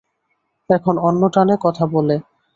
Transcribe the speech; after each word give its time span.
এখন 0.69 0.95
অন্য 0.99 1.21
টানে 1.33 1.55
কথা 1.61 1.83
বলে। 1.93 2.15